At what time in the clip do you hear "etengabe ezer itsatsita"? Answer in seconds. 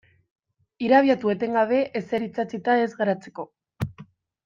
1.35-2.79